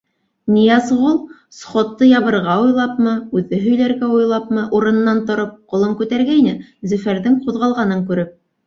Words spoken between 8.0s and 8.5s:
күреп: